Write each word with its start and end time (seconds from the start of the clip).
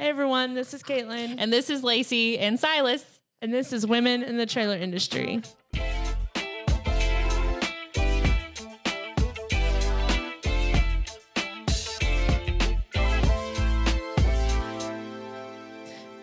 Hey 0.00 0.08
everyone, 0.08 0.54
this 0.54 0.72
is 0.72 0.82
Caitlin, 0.82 1.34
And 1.36 1.52
this 1.52 1.68
is 1.68 1.84
Lacey 1.84 2.38
and 2.38 2.58
Silas. 2.58 3.04
and 3.42 3.52
this 3.52 3.70
is 3.70 3.86
Women 3.86 4.22
in 4.22 4.38
the 4.38 4.46
Trailer 4.46 4.76
Industry. 4.78 5.42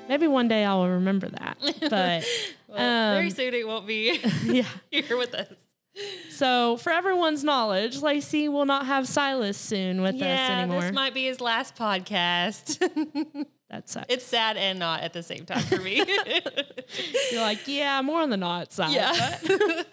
Maybe 0.10 0.26
one 0.26 0.48
day 0.48 0.64
I 0.64 0.74
will 0.74 0.90
remember 0.90 1.30
that. 1.30 1.58
But 1.90 2.26
Well, 2.68 3.14
very 3.16 3.26
Um, 3.26 3.32
soon 3.32 3.54
it 3.54 3.68
won't 3.68 3.86
be 3.88 4.20
yeah. 4.46 4.64
here 4.90 5.18
with 5.18 5.34
us. 5.34 5.48
So, 6.30 6.78
for 6.78 6.92
everyone's 6.92 7.44
knowledge, 7.44 8.02
Lacey 8.02 8.48
will 8.50 8.66
not 8.66 8.86
have 8.86 9.08
Silas 9.08 9.58
soon 9.58 10.02
with 10.04 10.16
us 10.16 10.22
anymore. 10.22 10.82
this 10.82 10.94
might 10.94 11.14
be 11.16 11.26
his 11.26 11.42
last 11.42 11.76
podcast. 11.76 12.80
That 13.70 13.90
sucks. 13.90 14.06
it's 14.10 14.26
sad 14.26 14.56
and 14.58 14.80
not 14.80 15.02
at 15.02 15.14
the 15.14 15.22
same 15.24 15.46
time 15.46 15.62
for 15.64 15.78
me. 15.80 15.98
You're 17.32 17.42
like, 17.42 17.68
yeah, 17.68 18.02
more 18.02 18.22
on 18.22 18.30
the 18.30 18.38
not 18.38 18.72
side. 18.72 18.94
yeah. 18.94 19.84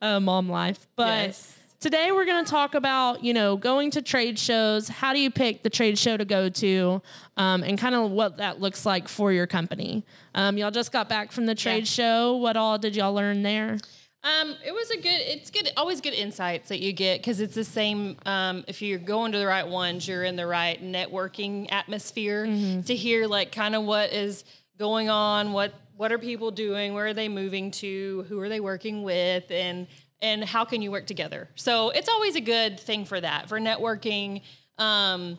uh, 0.02 0.20
mom 0.20 0.48
life. 0.48 0.86
But 0.96 1.26
Yes. 1.26 1.58
today 1.80 2.10
we're 2.12 2.24
going 2.24 2.44
to 2.44 2.50
talk 2.50 2.74
about, 2.74 3.22
you 3.22 3.34
know, 3.34 3.56
going 3.56 3.90
to 3.92 4.02
trade 4.02 4.38
shows. 4.38 4.88
How 4.88 5.12
do 5.12 5.20
you 5.20 5.30
pick 5.30 5.62
the 5.62 5.70
trade 5.70 5.98
show 5.98 6.16
to 6.16 6.24
go 6.24 6.48
to, 6.48 7.02
um, 7.36 7.62
and 7.62 7.78
kind 7.78 7.94
of 7.94 8.10
what 8.10 8.38
that 8.38 8.60
looks 8.60 8.86
like 8.86 9.08
for 9.08 9.30
your 9.32 9.46
company? 9.46 10.04
Um, 10.34 10.56
y'all 10.58 10.70
just 10.70 10.92
got 10.92 11.08
back 11.08 11.32
from 11.32 11.46
the 11.46 11.54
trade 11.54 11.80
Yeah. 11.80 11.84
show. 11.84 12.36
What 12.36 12.56
all 12.56 12.78
did 12.78 12.96
y'all 12.96 13.12
learn 13.12 13.42
there? 13.42 13.78
Um, 14.26 14.56
it 14.64 14.72
was 14.72 14.90
a 14.90 14.96
good. 14.96 15.20
It's 15.20 15.50
good. 15.52 15.70
Always 15.76 16.00
good 16.00 16.12
insights 16.14 16.68
that 16.70 16.80
you 16.80 16.92
get 16.92 17.20
because 17.20 17.38
it's 17.38 17.54
the 17.54 17.62
same. 17.62 18.16
Um, 18.26 18.64
if 18.66 18.82
you're 18.82 18.98
going 18.98 19.30
to 19.32 19.38
the 19.38 19.46
right 19.46 19.66
ones, 19.66 20.08
you're 20.08 20.24
in 20.24 20.34
the 20.34 20.46
right 20.48 20.82
networking 20.82 21.70
atmosphere 21.70 22.44
to 22.86 22.94
hear 22.96 23.28
like 23.28 23.52
kind 23.52 23.76
of 23.76 23.84
what 23.84 24.12
is 24.12 24.42
going 24.78 25.08
on. 25.10 25.52
What 25.52 25.74
what 25.96 26.10
are 26.10 26.18
people 26.18 26.50
doing? 26.50 26.92
Where 26.92 27.06
are 27.06 27.14
they 27.14 27.28
moving 27.28 27.70
to? 27.72 28.26
Who 28.28 28.40
are 28.40 28.48
they 28.48 28.58
working 28.58 29.04
with? 29.04 29.48
And 29.50 29.86
and 30.20 30.42
how 30.42 30.64
can 30.64 30.82
you 30.82 30.90
work 30.90 31.06
together? 31.06 31.48
So 31.54 31.90
it's 31.90 32.08
always 32.08 32.34
a 32.34 32.40
good 32.40 32.80
thing 32.80 33.04
for 33.04 33.20
that 33.20 33.48
for 33.48 33.60
networking. 33.60 34.42
Um, 34.76 35.38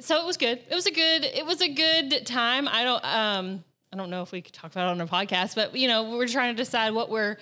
so 0.00 0.20
it 0.20 0.26
was 0.26 0.36
good. 0.36 0.60
It 0.70 0.74
was 0.74 0.86
a 0.86 0.92
good. 0.92 1.24
It 1.24 1.44
was 1.44 1.60
a 1.60 1.68
good 1.68 2.24
time. 2.24 2.68
I 2.68 2.84
don't. 2.84 3.04
Um, 3.04 3.64
I 3.92 3.96
don't 3.96 4.08
know 4.08 4.22
if 4.22 4.32
we 4.32 4.40
could 4.40 4.54
talk 4.54 4.72
about 4.72 4.88
it 4.88 4.90
on 4.92 5.00
a 5.02 5.06
podcast, 5.06 5.54
but 5.54 5.76
you 5.76 5.86
know, 5.86 6.16
we're 6.16 6.26
trying 6.26 6.54
to 6.54 6.62
decide 6.62 6.94
what 6.94 7.10
we're 7.10 7.36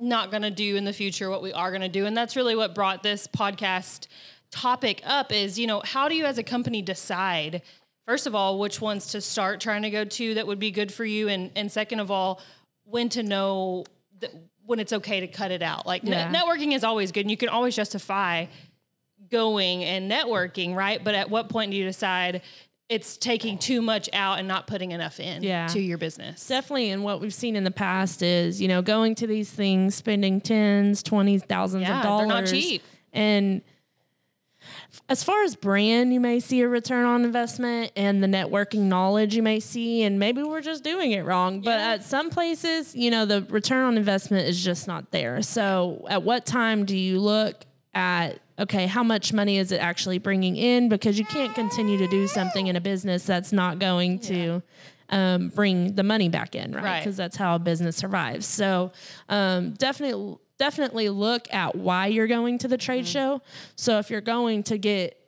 not 0.00 0.30
going 0.30 0.42
to 0.42 0.50
do 0.50 0.76
in 0.76 0.84
the 0.84 0.92
future, 0.94 1.28
what 1.28 1.42
we 1.42 1.52
are 1.52 1.70
going 1.70 1.82
to 1.82 1.88
do, 1.90 2.06
and 2.06 2.16
that's 2.16 2.36
really 2.36 2.56
what 2.56 2.74
brought 2.74 3.02
this 3.02 3.26
podcast 3.26 4.06
topic 4.50 5.02
up. 5.04 5.30
Is 5.30 5.58
you 5.58 5.66
know, 5.66 5.82
how 5.84 6.08
do 6.08 6.14
you 6.16 6.24
as 6.24 6.38
a 6.38 6.42
company 6.42 6.80
decide? 6.80 7.62
First 8.06 8.26
of 8.26 8.34
all, 8.34 8.58
which 8.58 8.80
ones 8.80 9.08
to 9.08 9.20
start 9.20 9.60
trying 9.60 9.82
to 9.82 9.90
go 9.90 10.04
to 10.04 10.34
that 10.34 10.46
would 10.46 10.58
be 10.58 10.70
good 10.70 10.92
for 10.92 11.04
you, 11.04 11.28
and 11.28 11.50
and 11.54 11.70
second 11.70 12.00
of 12.00 12.10
all, 12.10 12.40
when 12.84 13.10
to 13.10 13.22
know 13.22 13.84
that 14.20 14.32
when 14.64 14.78
it's 14.80 14.94
okay 14.94 15.20
to 15.20 15.26
cut 15.26 15.50
it 15.50 15.60
out. 15.62 15.86
Like 15.86 16.02
Yeah. 16.02 16.30
net- 16.30 16.42
networking 16.42 16.74
is 16.74 16.82
always 16.82 17.12
good, 17.12 17.20
and 17.20 17.30
you 17.30 17.36
can 17.36 17.50
always 17.50 17.76
justify 17.76 18.46
going 19.30 19.84
and 19.84 20.10
networking, 20.10 20.74
right? 20.74 21.02
But 21.04 21.14
at 21.14 21.28
what 21.28 21.50
point 21.50 21.70
do 21.72 21.76
you 21.76 21.84
decide 21.84 22.40
it's 22.88 23.16
taking 23.16 23.56
too 23.58 23.80
much 23.80 24.10
out 24.12 24.38
and 24.38 24.46
not 24.46 24.66
putting 24.66 24.92
enough 24.92 25.18
in 25.18 25.42
Yeah. 25.42 25.66
to 25.68 25.80
your 25.80 25.96
business? 25.98 26.46
Definitely, 26.46 26.90
and 26.90 27.02
what 27.02 27.20
we've 27.20 27.32
seen 27.34 27.56
in 27.56 27.64
the 27.64 27.70
past 27.70 28.22
is, 28.22 28.60
you 28.60 28.68
know, 28.68 28.82
going 28.82 29.14
to 29.16 29.26
these 29.26 29.50
things, 29.50 29.94
spending 29.94 30.40
tens, 30.40 31.02
twenties, 31.02 31.42
thousands 31.42 31.82
Yeah, 31.82 31.96
of 31.96 32.02
they're 32.02 32.10
dollars. 32.28 32.52
not 32.52 32.58
cheap. 32.60 32.82
And 33.12 33.62
as 35.08 35.22
far 35.22 35.42
as 35.44 35.56
brand, 35.56 36.12
you 36.14 36.20
may 36.20 36.40
see 36.40 36.60
a 36.62 36.68
return 36.68 37.04
on 37.04 37.24
investment, 37.24 37.92
and 37.96 38.22
the 38.22 38.26
networking 38.26 38.80
knowledge 38.82 39.34
you 39.34 39.42
may 39.42 39.60
see, 39.60 40.02
and 40.02 40.18
maybe 40.18 40.42
we're 40.42 40.62
just 40.62 40.82
doing 40.84 41.12
it 41.12 41.24
wrong. 41.24 41.60
But 41.60 41.78
Yeah. 41.78 41.88
at 41.92 42.04
some 42.04 42.30
places, 42.30 42.94
you 42.94 43.10
know, 43.10 43.24
the 43.26 43.42
return 43.50 43.84
on 43.84 43.96
investment 43.96 44.48
is 44.48 44.62
just 44.62 44.86
not 44.86 45.10
there. 45.10 45.42
So, 45.42 46.04
at 46.08 46.22
what 46.22 46.46
time 46.46 46.84
do 46.84 46.96
you 46.96 47.20
look 47.20 47.64
at? 47.94 48.40
Okay, 48.58 48.86
how 48.86 49.02
much 49.02 49.32
money 49.32 49.58
is 49.58 49.72
it 49.72 49.78
actually 49.78 50.18
bringing 50.18 50.56
in? 50.56 50.88
Because 50.88 51.18
you 51.18 51.24
can't 51.24 51.54
continue 51.54 51.98
to 51.98 52.06
do 52.06 52.28
something 52.28 52.68
in 52.68 52.76
a 52.76 52.80
business 52.80 53.24
that's 53.24 53.52
not 53.52 53.80
going 53.80 54.20
to 54.20 54.62
um, 55.08 55.48
bring 55.48 55.94
the 55.94 56.02
money 56.02 56.28
back 56.28 56.54
in, 56.54 56.72
right? 56.72 56.84
Right. 56.84 57.00
Because 57.00 57.16
that's 57.16 57.36
how 57.36 57.56
a 57.56 57.58
business 57.58 57.96
survives. 57.96 58.46
So 58.46 58.92
um, 59.28 59.72
definitely, 59.72 60.36
definitely 60.58 61.08
look 61.08 61.52
at 61.52 61.74
why 61.74 62.06
you're 62.06 62.26
going 62.26 62.58
to 62.58 62.68
the 62.68 62.78
trade 62.78 63.06
show. 63.06 63.42
So 63.76 63.98
if 63.98 64.10
you're 64.10 64.20
going 64.20 64.62
to 64.64 64.78
get 64.78 65.20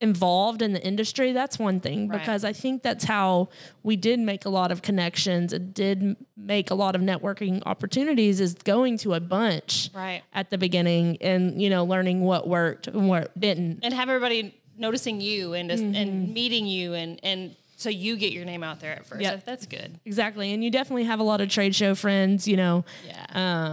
involved 0.00 0.62
in 0.62 0.72
the 0.72 0.82
industry, 0.86 1.32
that's 1.32 1.58
one 1.58 1.80
thing 1.80 2.08
Right. 2.08 2.20
because 2.20 2.44
I 2.44 2.52
think 2.52 2.82
that's 2.82 3.04
how 3.04 3.48
we 3.82 3.96
did 3.96 4.20
make 4.20 4.44
a 4.44 4.48
lot 4.48 4.70
of 4.70 4.80
connections. 4.80 5.52
It 5.52 5.74
did 5.74 6.16
make 6.36 6.70
a 6.70 6.74
lot 6.74 6.94
of 6.94 7.02
networking 7.02 7.62
opportunities. 7.66 8.40
Is 8.40 8.54
going 8.54 8.98
to 8.98 9.14
a 9.14 9.20
bunch 9.20 9.90
Right. 9.92 10.22
at 10.32 10.50
the 10.50 10.58
beginning 10.58 11.18
and 11.20 11.60
you 11.60 11.68
know 11.68 11.84
learning 11.84 12.20
what 12.22 12.46
worked 12.46 12.86
and 12.86 13.08
what 13.08 13.38
didn't. 13.38 13.80
And 13.82 13.92
have 13.92 14.08
everybody 14.08 14.54
noticing 14.76 15.20
you 15.20 15.54
and 15.54 15.68
just, 15.70 15.82
Mm-hmm. 15.82 15.94
and 15.96 16.32
meeting 16.34 16.66
you 16.66 16.94
and 16.94 17.18
and 17.24 17.56
so 17.76 17.88
you 17.90 18.16
get 18.16 18.32
your 18.32 18.44
name 18.44 18.64
out 18.64 18.80
there 18.80 18.92
at 18.92 19.06
first. 19.06 19.22
Yep. 19.22 19.44
That's 19.44 19.64
good. 19.66 20.00
Exactly. 20.04 20.52
And 20.52 20.64
you 20.64 20.70
definitely 20.70 21.04
have 21.04 21.20
a 21.20 21.22
lot 21.22 21.40
of 21.40 21.48
trade 21.48 21.76
show 21.76 21.94
friends, 21.94 22.46
you 22.48 22.56
know. 22.56 22.84
Yeah. 23.06 23.24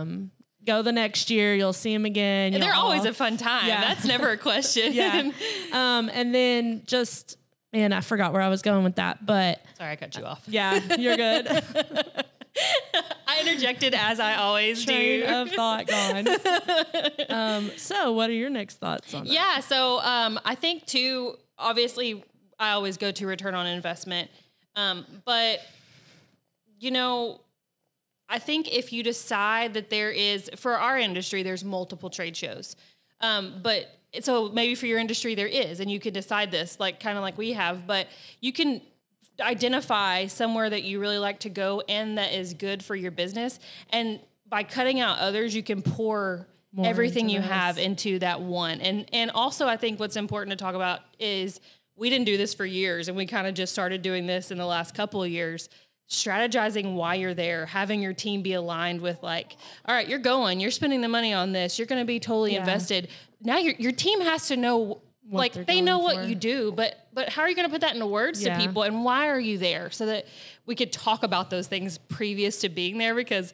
Um, 0.01 0.29
go 0.65 0.81
the 0.81 0.91
next 0.91 1.29
year, 1.29 1.53
you'll 1.55 1.73
see 1.73 1.93
them 1.93 2.05
again. 2.05 2.53
and 2.53 2.61
they're 2.63 2.73
always 2.73 3.05
a 3.05 3.13
fun 3.13 3.37
time. 3.37 3.67
Yeah. 3.67 3.81
That's 3.81 4.05
never 4.05 4.29
a 4.31 4.37
question. 4.37 4.93
yeah. 4.93 5.31
Um, 5.71 6.09
and 6.13 6.33
then 6.33 6.83
just 6.85 7.37
man, 7.73 7.91
I 7.91 7.99
forgot 8.01 8.31
where 8.31 8.41
I 8.41 8.47
was 8.47 8.61
going 8.61 8.83
with 8.85 8.95
that, 8.95 9.25
but 9.25 9.61
Sorry, 9.77 9.91
I 9.91 9.95
cut 9.97 10.15
you 10.15 10.23
off. 10.23 10.41
yeah, 10.47 10.79
you're 10.97 11.17
good. 11.17 11.45
I 13.27 13.41
interjected 13.41 13.93
as 13.93 14.19
I 14.21 14.35
always 14.35 14.85
Train 14.85 15.21
do. 15.21 15.25
of 15.25 15.51
thought 15.55 15.87
gone. 15.87 16.27
um, 17.29 17.71
so 17.75 18.13
what 18.13 18.29
are 18.29 18.33
your 18.33 18.49
next 18.49 18.77
thoughts 18.77 19.13
on 19.13 19.25
that? 19.25 19.33
Yeah. 19.33 19.59
So 19.59 19.99
um, 19.99 20.39
I 20.45 20.55
think 20.55 20.85
too. 20.85 21.35
Obviously, 21.57 22.23
I 22.59 22.71
always 22.71 22.95
go 22.97 23.11
to 23.11 23.27
return 23.27 23.55
on 23.55 23.65
investment, 23.67 24.29
um, 24.75 25.05
but 25.25 25.59
you 26.79 26.91
know, 26.91 27.41
I 28.27 28.39
think 28.39 28.73
if 28.73 28.91
you 28.91 29.03
decide 29.03 29.73
that 29.75 29.89
there 29.89 30.11
is 30.11 30.49
for 30.55 30.73
our 30.73 30.97
industry, 30.97 31.43
there's 31.43 31.63
multiple 31.63 32.09
trade 32.09 32.35
shows, 32.35 32.75
um, 33.21 33.59
but 33.61 33.85
so 34.21 34.49
maybe 34.49 34.75
for 34.75 34.85
your 34.85 34.99
industry 34.99 35.35
there 35.35 35.47
is, 35.47 35.79
and 35.79 35.91
you 35.91 35.99
can 35.99 36.13
decide 36.13 36.51
this, 36.51 36.79
like 36.79 36.99
kind 36.99 37.17
of 37.17 37.21
like 37.21 37.37
we 37.37 37.53
have, 37.53 37.85
but 37.85 38.07
you 38.41 38.53
can 38.53 38.81
identify 39.39 40.27
somewhere 40.27 40.69
that 40.69 40.83
you 40.83 40.99
really 40.99 41.17
like 41.17 41.39
to 41.41 41.49
go 41.49 41.81
and 41.89 42.17
that 42.17 42.33
is 42.33 42.53
good 42.53 42.83
for 42.83 42.95
your 42.95 43.11
business. 43.11 43.59
And 43.89 44.19
by 44.47 44.63
cutting 44.63 44.99
out 44.99 45.19
others 45.19 45.55
you 45.55 45.63
can 45.63 45.81
pour 45.81 46.47
More 46.71 46.87
everything 46.87 47.27
you 47.29 47.41
have 47.41 47.77
into 47.77 48.19
that 48.19 48.41
one. 48.41 48.79
And 48.79 49.05
and 49.11 49.31
also 49.31 49.67
i 49.67 49.75
think 49.75 49.99
what's 49.99 50.15
important 50.15 50.57
to 50.57 50.63
talk 50.63 50.75
about 50.75 51.01
is 51.19 51.59
we 51.97 52.09
didn't 52.09 52.25
do 52.25 52.37
this 52.37 52.53
for 52.53 52.65
years 52.65 53.07
and 53.07 53.17
we 53.17 53.25
kind 53.25 53.47
of 53.47 53.53
just 53.53 53.73
started 53.73 54.01
doing 54.01 54.27
this 54.27 54.51
in 54.51 54.57
the 54.57 54.65
last 54.65 54.93
couple 54.95 55.23
of 55.23 55.29
years 55.29 55.69
strategizing 56.09 56.93
why 56.95 57.15
you're 57.15 57.33
there 57.33 57.65
having 57.65 58.01
your 58.01 58.13
team 58.13 58.41
be 58.43 58.53
aligned 58.53 59.01
with 59.01 59.21
like 59.23 59.57
all 59.85 59.95
right 59.95 60.07
you're 60.07 60.19
going 60.19 60.59
you're 60.59 60.69
spending 60.69 61.01
the 61.01 61.07
money 61.07 61.33
on 61.33 61.51
this 61.51 61.79
you're 61.79 61.87
going 61.87 62.01
to 62.01 62.05
be 62.05 62.19
totally 62.19 62.53
Yeah. 62.53 62.59
invested 62.59 63.07
now 63.41 63.57
your, 63.57 63.73
your 63.79 63.91
team 63.91 64.21
has 64.21 64.47
to 64.49 64.55
know 64.57 65.01
What 65.27 65.39
like 65.39 65.53
they're 65.65 65.81
know 65.81 65.97
going 65.97 66.03
what 66.03 66.15
for. 66.17 66.23
you 66.29 66.35
do 66.35 66.71
but 66.71 67.07
but 67.11 67.29
how 67.29 67.41
are 67.41 67.49
you 67.49 67.55
going 67.55 67.67
to 67.67 67.71
put 67.71 67.81
that 67.81 67.95
into 67.95 68.05
words 68.05 68.43
Yeah. 68.43 68.55
to 68.55 68.63
people 68.63 68.83
and 68.83 69.03
why 69.03 69.29
are 69.29 69.39
you 69.39 69.57
there 69.57 69.89
so 69.89 70.05
that 70.05 70.27
we 70.67 70.75
could 70.75 70.91
talk 70.93 71.23
about 71.23 71.49
those 71.49 71.65
things 71.67 71.97
previous 71.97 72.61
to 72.61 72.69
being 72.69 72.99
there 72.99 73.15
because 73.15 73.51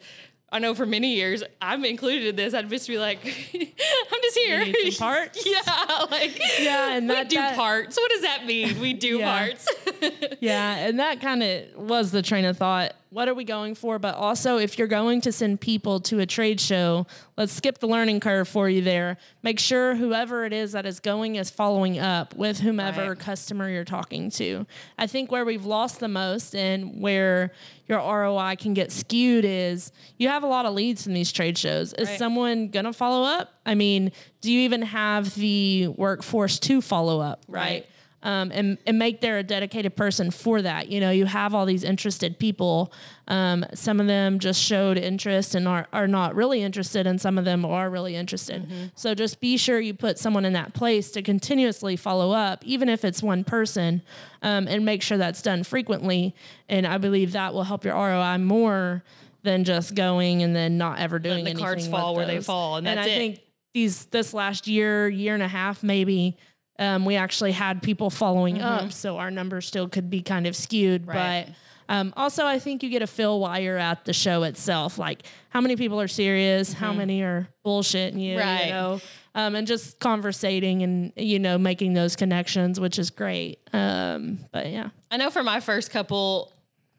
I 0.52 0.58
know 0.58 0.74
for 0.74 0.84
many 0.86 1.14
years 1.14 1.42
I'm 1.60 1.84
included 1.84 2.26
in 2.28 2.36
this. 2.36 2.52
I'd 2.54 2.68
just 2.68 2.86
be 2.86 2.98
like, 2.98 3.18
I'm 3.54 4.20
just 4.22 4.38
here. 4.38 4.64
need 4.64 4.92
some 4.92 5.08
parts? 5.08 5.44
yeah, 5.46 6.04
like 6.10 6.38
Yeah, 6.60 6.94
and 6.96 7.08
that, 7.10 7.24
we 7.24 7.28
do 7.30 7.36
that- 7.36 7.56
parts. 7.56 7.96
What 7.96 8.10
does 8.12 8.20
that 8.22 8.44
mean? 8.46 8.78
We 8.80 8.92
do 8.92 9.18
Yeah. 9.18 9.38
parts. 9.38 9.68
Yeah, 10.40 10.74
and 10.76 10.98
that 11.00 11.20
kind 11.20 11.42
of 11.42 11.62
was 11.76 12.10
the 12.10 12.20
train 12.22 12.44
of 12.44 12.56
thought. 12.58 12.94
What 13.12 13.28
are 13.28 13.34
we 13.34 13.44
going 13.44 13.74
for? 13.74 13.98
But 13.98 14.14
also, 14.14 14.56
if 14.56 14.78
you're 14.78 14.88
going 14.88 15.20
to 15.20 15.32
send 15.32 15.60
people 15.60 16.00
to 16.00 16.20
a 16.20 16.24
trade 16.26 16.58
show, 16.58 17.06
let's 17.36 17.52
skip 17.52 17.76
the 17.76 17.86
learning 17.86 18.20
curve 18.20 18.48
for 18.48 18.70
you 18.70 18.80
there. 18.80 19.18
Make 19.42 19.58
sure 19.58 19.94
whoever 19.94 20.46
it 20.46 20.54
is 20.54 20.72
that 20.72 20.86
is 20.86 20.98
going 20.98 21.36
is 21.36 21.50
following 21.50 21.98
up 21.98 22.34
with 22.34 22.60
whomever 22.60 23.10
Right. 23.10 23.18
customer 23.18 23.68
you're 23.68 23.84
talking 23.84 24.30
to. 24.30 24.64
I 24.96 25.06
think 25.06 25.30
where 25.30 25.44
we've 25.44 25.66
lost 25.66 26.00
the 26.00 26.08
most 26.08 26.54
and 26.56 27.02
where 27.02 27.52
your 27.86 27.98
ROI 27.98 28.56
can 28.56 28.72
get 28.72 28.90
skewed 28.90 29.44
is 29.44 29.92
you 30.16 30.28
have 30.28 30.42
a 30.42 30.46
lot 30.46 30.64
of 30.64 30.72
leads 30.72 31.02
from 31.04 31.12
these 31.12 31.30
trade 31.30 31.58
shows. 31.58 31.92
Is 31.92 32.08
Right. 32.08 32.18
someone 32.18 32.68
going 32.68 32.86
to 32.86 32.94
follow 32.94 33.24
up? 33.26 33.52
I 33.66 33.74
mean, 33.74 34.10
do 34.40 34.50
you 34.50 34.60
even 34.60 34.80
have 34.80 35.34
the 35.34 35.88
workforce 35.88 36.58
to 36.60 36.80
follow 36.80 37.20
up? 37.20 37.44
right? 37.46 37.60
Right. 37.62 37.86
Um, 38.22 38.52
and, 38.52 38.78
and 38.86 38.98
make 38.98 39.20
there 39.20 39.38
a 39.38 39.42
dedicated 39.42 39.96
person 39.96 40.30
for 40.30 40.62
that. 40.62 40.88
You 40.88 41.00
know, 41.00 41.10
you 41.10 41.26
have 41.26 41.54
all 41.54 41.66
these 41.66 41.82
interested 41.82 42.38
people. 42.38 42.92
Um, 43.28 43.64
some 43.74 44.00
of 44.00 44.06
them 44.06 44.38
just 44.38 44.62
showed 44.62 44.96
interest 44.96 45.54
and 45.54 45.66
are, 45.66 45.88
are 45.92 46.06
not 46.06 46.34
really 46.34 46.62
interested, 46.62 47.06
and 47.06 47.20
some 47.20 47.38
of 47.38 47.44
them 47.44 47.64
are 47.64 47.90
really 47.90 48.14
interested. 48.14 48.62
Mm-hmm. 48.62 48.84
So 48.94 49.14
just 49.14 49.40
be 49.40 49.56
sure 49.56 49.80
you 49.80 49.94
put 49.94 50.18
someone 50.18 50.44
in 50.44 50.52
that 50.52 50.74
place 50.74 51.10
to 51.12 51.22
continuously 51.22 51.96
follow 51.96 52.32
up, 52.32 52.64
even 52.64 52.88
if 52.88 53.04
it's 53.04 53.22
one 53.22 53.42
person, 53.44 54.02
um, 54.42 54.68
and 54.68 54.84
make 54.84 55.02
sure 55.02 55.18
that's 55.18 55.42
done 55.42 55.64
frequently. 55.64 56.34
And 56.68 56.86
I 56.86 56.98
believe 56.98 57.32
that 57.32 57.54
will 57.54 57.64
help 57.64 57.84
your 57.84 57.94
ROI 57.94 58.38
more 58.38 59.02
than 59.42 59.64
just 59.64 59.94
going 59.96 60.42
and 60.42 60.54
then 60.54 60.78
not 60.78 61.00
ever 61.00 61.18
doing 61.18 61.44
the 61.44 61.50
anything. 61.50 61.64
cards 61.64 61.88
fall 61.88 62.14
where 62.14 62.26
they 62.26 62.40
fall, 62.40 62.76
and 62.76 62.88
I 62.88 62.94
that's 62.94 63.08
it. 63.08 63.16
think 63.16 63.40
these 63.74 64.04
this 64.06 64.32
last 64.32 64.68
year, 64.68 65.08
year 65.08 65.34
and 65.34 65.42
a 65.42 65.48
half, 65.48 65.82
maybe 65.82 66.36
um, 66.78 67.04
we 67.04 67.16
actually 67.16 67.52
had 67.52 67.82
people 67.82 68.10
following 68.10 68.60
up, 68.60 68.92
so 68.92 69.18
our 69.18 69.30
numbers 69.30 69.66
still 69.66 69.88
could 69.88 70.08
be 70.10 70.22
kind 70.22 70.46
of 70.46 70.56
skewed. 70.56 71.02
Mm-hmm. 71.02 71.10
Right. 71.10 71.46
But 71.46 71.54
um, 71.94 72.14
also, 72.16 72.46
I 72.46 72.58
think 72.58 72.82
you 72.82 72.88
get 72.88 73.02
a 73.02 73.06
feel 73.06 73.38
while 73.40 73.60
you're 73.60 73.76
at 73.76 74.04
the 74.04 74.12
show 74.12 74.44
itself, 74.44 74.98
like 74.98 75.24
how 75.50 75.60
many 75.60 75.76
people 75.76 76.00
are 76.00 76.08
serious, 76.08 76.72
how 76.72 76.92
many 76.92 77.22
are 77.22 77.48
bullshitting 77.66 78.20
you, 78.20 78.36
Mm-hmm. 78.36 78.48
Right. 78.48 78.66
you 78.66 78.72
know, 78.72 79.00
um, 79.34 79.54
and 79.54 79.66
just 79.66 79.98
conversating 80.00 80.82
and 80.82 81.12
you 81.16 81.38
know 81.38 81.58
making 81.58 81.94
those 81.94 82.16
connections, 82.16 82.80
which 82.80 82.98
is 82.98 83.10
great. 83.10 83.58
Um, 83.72 84.38
but 84.52 84.70
yeah, 84.70 84.90
I 85.10 85.16
know 85.18 85.30
for 85.30 85.42
my 85.42 85.60
first 85.60 85.90
couple, 85.90 86.52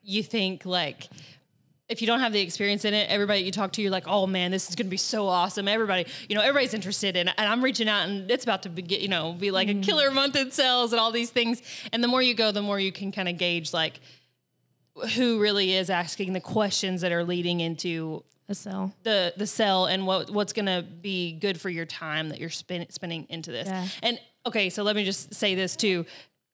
you 0.03 0.21
think 0.21 0.65
like 0.65 1.07
if 1.93 2.01
you 2.01 2.07
don't 2.07 2.21
have 2.21 2.33
the 2.33 2.41
experience 2.41 2.85
in 2.85 2.95
it, 2.95 3.07
everybody 3.07 3.41
you 3.41 3.51
talk 3.51 3.71
to, 3.73 3.81
you're 3.81 3.91
like, 3.91 4.07
oh 4.07 4.25
man, 4.25 4.49
this 4.49 4.67
is 4.67 4.75
going 4.75 4.87
to 4.87 4.91
be 4.91 4.97
so 4.97 5.27
awesome. 5.27 5.67
Everybody, 5.67 6.07
you 6.27 6.35
know, 6.35 6.41
everybody's 6.41 6.73
interested 6.73 7.15
in, 7.15 7.27
and 7.27 7.47
I'm 7.47 7.63
reaching 7.63 7.87
out, 7.87 8.09
and 8.09 8.29
it's 8.31 8.43
about 8.43 8.63
to 8.63 8.69
be, 8.69 8.81
you 8.81 9.07
know, 9.07 9.33
be 9.33 9.51
like 9.51 9.67
a 9.67 9.73
mm-hmm. 9.73 9.81
killer 9.81 10.09
month 10.09 10.35
in 10.35 10.49
sales 10.49 10.91
and 10.91 10.99
all 10.99 11.11
these 11.11 11.29
things. 11.29 11.61
And 11.93 12.03
the 12.03 12.07
more 12.07 12.21
you 12.21 12.33
go, 12.33 12.51
the 12.51 12.63
more 12.63 12.79
you 12.79 12.91
can 12.91 13.11
kind 13.11 13.29
of 13.29 13.37
gauge 13.37 13.73
like 13.73 13.99
who 15.15 15.39
really 15.39 15.73
is 15.73 15.91
asking 15.91 16.33
the 16.33 16.41
questions 16.41 17.01
that 17.01 17.11
are 17.11 17.23
leading 17.23 17.59
into 17.59 18.23
a 18.49 18.55
sell. 18.55 18.93
the 19.03 19.33
the 19.37 19.47
sell 19.47 19.85
and 19.85 20.07
what 20.07 20.31
what's 20.31 20.51
going 20.51 20.65
to 20.65 20.81
be 20.81 21.33
good 21.33 21.61
for 21.61 21.69
your 21.69 21.85
time 21.85 22.29
that 22.29 22.39
you're 22.39 22.49
spend, 22.49 22.91
spending 22.91 23.27
into 23.29 23.51
this. 23.51 23.67
Yeah. 23.67 23.87
And 24.01 24.19
okay, 24.47 24.71
so 24.71 24.81
let 24.81 24.95
me 24.95 25.05
just 25.05 25.35
say 25.35 25.53
this 25.53 25.75
too: 25.75 26.07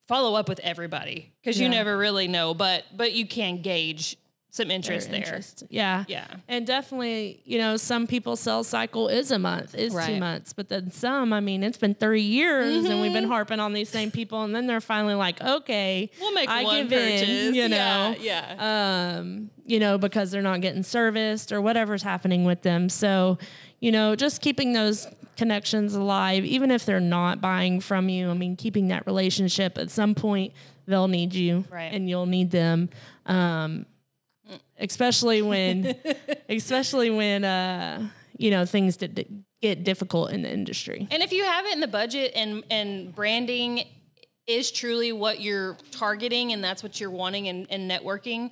follow 0.06 0.36
up 0.36 0.50
with 0.50 0.59
everybody 0.59 1.31
because 1.41 1.57
you 1.59 1.69
never 1.69 1.97
really 1.97 2.27
know, 2.27 2.53
but 2.53 2.83
but 2.94 3.13
you 3.13 3.25
can 3.25 3.62
gauge 3.62 4.18
some 4.51 4.72
interest 4.72 5.10
there. 5.12 5.19
interest. 5.19 5.63
Yeah. 5.69 6.06
Yeah. 6.07 6.25
And 6.48 6.66
definitely, 6.66 7.42
you 7.46 7.60
know, 7.60 7.78
some 7.78 8.07
people's 8.07 8.40
sales 8.40 8.68
cycle 8.68 9.07
is 9.07 9.30
a 9.31 9.38
month, 9.38 9.75
is 9.75 9.94
two 9.94 10.19
months. 10.19 10.54
But 10.54 10.69
then 10.69 10.90
some, 10.92 11.34
I 11.34 11.40
mean, 11.40 11.62
it's 11.63 11.78
been 11.78 11.94
three 11.94 12.24
years 12.24 12.84
and 12.86 13.00
we've 13.01 13.13
been 13.13 13.25
Mm-hmm. 13.25 13.31
harping 13.31 13.60
on 13.60 13.74
these 13.74 13.90
same 13.90 14.10
people. 14.10 14.44
And 14.44 14.56
then 14.56 14.66
they're 14.66 14.81
finally 14.81 15.13
like, 15.13 15.40
okay, 15.42 16.10
We'll 16.19 16.34
make 16.34 16.50
I 16.50 16.63
one 16.63 16.88
give 16.88 16.94
in, 16.94 17.19
purchase. 17.19 17.56
you 17.56 17.69
know, 17.69 18.16
yeah, 18.19 18.56
yeah. 18.56 19.18
um, 19.19 19.51
you 19.66 19.80
know, 19.80 19.98
because 20.00 20.31
they're 20.31 20.42
not 20.42 20.62
getting 20.62 20.81
serviced 20.84 21.51
or 21.51 21.62
whatever's 21.62 22.01
happening 22.01 22.44
with 22.44 22.63
them. 22.63 22.90
So, 22.90 23.38
you 23.80 23.92
know, 23.92 24.16
just 24.16 24.42
keeping 24.42 24.74
those 24.74 25.07
connections 25.38 25.94
alive, 25.94 26.44
even 26.44 26.72
if 26.72 26.86
they're 26.86 27.00
not 27.00 27.40
buying 27.40 27.80
from 27.81 28.10
you. 28.10 28.30
I 28.30 28.34
mean, 28.34 28.56
keeping 28.56 28.88
that 28.88 29.06
relationship 29.06 29.78
at 29.78 29.92
some 29.92 30.16
point, 30.16 30.54
they'll 30.88 31.07
need 31.07 31.36
you 31.36 31.66
Right. 31.69 31.94
and 31.94 32.10
you'll 32.10 32.25
need 32.25 32.50
them. 32.50 32.90
Um, 33.28 33.86
especially 34.80 35.42
when, 35.42 35.96
especially 36.50 37.10
when, 37.10 37.44
uh, 37.44 38.07
you 38.38 38.51
know, 38.51 38.66
things 38.66 38.98
d- 38.98 39.07
d- 39.07 39.28
get 39.62 39.84
difficult 39.84 40.31
in 40.31 40.42
the 40.42 40.51
industry. 40.51 41.07
And 41.12 41.22
if 41.22 41.31
you 41.31 41.44
have 41.44 41.66
it 41.66 41.74
in 41.74 41.80
the 41.80 41.88
budget 41.88 42.31
and 42.36 42.63
and 42.69 43.13
branding 43.13 43.84
is 44.48 44.72
truly 44.72 45.12
what 45.12 45.42
you're 45.42 45.78
targeting 45.92 46.54
and 46.54 46.63
that's 46.63 46.81
what 46.81 47.00
you're 47.00 47.12
wanting 47.12 47.48
and, 47.48 47.68
and 47.69 47.90
networking, 47.90 48.50